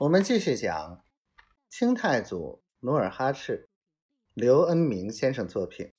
[0.00, 1.04] 我们继续讲
[1.70, 3.68] 清太祖努尔哈赤，
[4.32, 5.92] 刘恩明先生作品。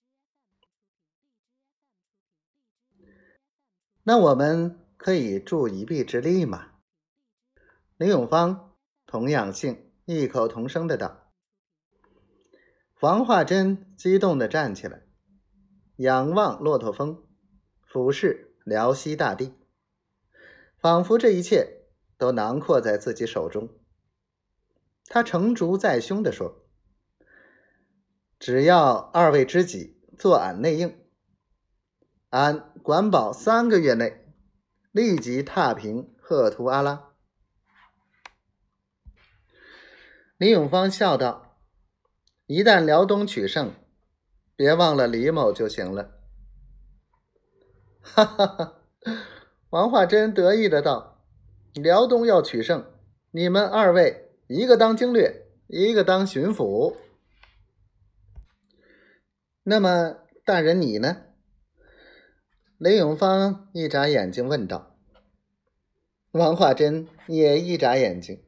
[4.03, 6.73] 那我们可以助一臂之力吗？
[7.95, 8.75] 李永芳
[9.05, 11.31] 同样性异口同声的道。
[12.99, 15.03] 王化贞激动的站起来，
[15.95, 17.25] 仰望骆驼峰，
[17.81, 19.53] 俯视辽西大地，
[20.77, 21.85] 仿佛这一切
[22.17, 23.69] 都囊括在自己手中。
[25.07, 26.65] 他成竹在胸地说
[28.39, 30.99] ：“只要二位知己做俺内应，
[32.29, 34.33] 俺管保三个月内
[34.91, 37.11] 立即踏平赫图阿拉。”
[40.37, 41.59] 李永芳笑道
[42.47, 43.73] ：“一旦辽东取胜，
[44.55, 46.19] 别忘了李某就行了。”
[48.01, 48.81] 哈哈哈！
[49.69, 51.23] 王化贞得意的道
[51.73, 52.91] ：“辽东要取胜，
[53.31, 56.95] 你们二位。”一个当经略，一个当巡抚。
[59.63, 61.23] 那么，大人你呢？
[62.77, 64.95] 雷永芳一眨眼睛问道。
[66.29, 68.43] 王化贞也一眨眼睛，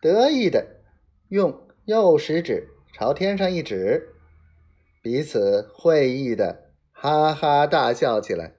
[0.00, 0.80] 得意的
[1.28, 4.14] 用右食指朝天上一指，
[5.02, 8.56] 彼此会意的哈哈大笑起来。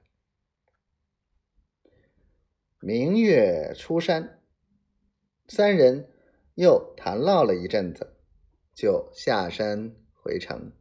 [2.80, 4.40] 明月出山，
[5.48, 6.08] 三人。
[6.60, 8.18] 又谈唠了一阵子，
[8.76, 10.74] 就下山回城。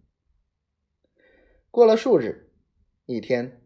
[1.70, 2.50] 过了数日，
[3.06, 3.62] 一天，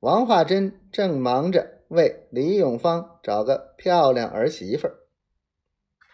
[0.00, 4.90] 王化贞正忙着为李永芳找个漂亮儿媳妇，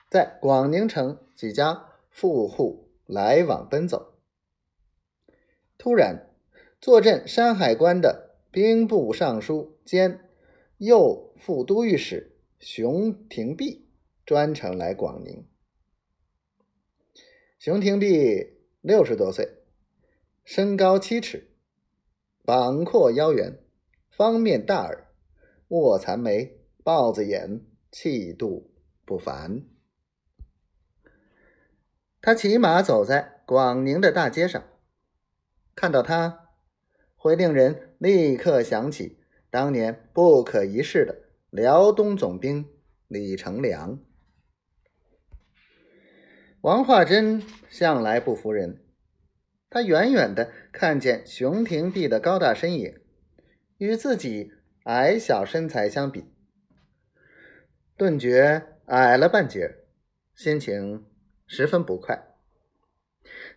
[0.09, 4.15] 在广宁城几家富户来往奔走。
[5.77, 6.31] 突然，
[6.81, 10.31] 坐镇山海关的兵部尚书兼
[10.79, 13.84] 右副都御史熊廷弼。
[14.27, 15.47] 专程来广宁。
[17.59, 19.63] 熊廷弼六十多岁，
[20.45, 21.51] 身高七尺，
[22.43, 23.59] 膀阔腰圆，
[24.11, 25.09] 方面大耳，
[25.69, 28.71] 卧蚕眉，豹子眼，气度
[29.05, 29.63] 不凡。
[32.23, 34.65] 他骑马走在广宁的大街上，
[35.75, 36.49] 看到他，
[37.17, 39.19] 会令人立刻想起
[39.51, 42.67] 当年不可一世的辽东总兵
[43.09, 43.99] 李成梁。
[46.65, 48.83] 王化贞向来不服人，
[49.69, 52.99] 他远远的看见熊廷弼的高大身影，
[53.77, 54.51] 与自己
[54.85, 56.25] 矮小身材相比，
[57.99, 59.85] 顿觉矮了半截，
[60.35, 61.05] 心情
[61.47, 62.35] 十分不快。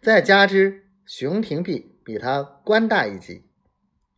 [0.01, 3.45] 再加之熊廷弼比他官大一级，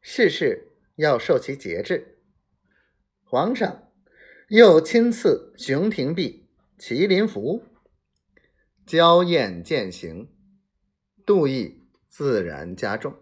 [0.01, 2.17] 事事要受其节制，
[3.23, 3.91] 皇上
[4.47, 7.68] 又亲赐熊廷弼麒麟符。
[8.89, 10.27] 娇艳渐行，
[11.23, 13.13] 妒意自然加重。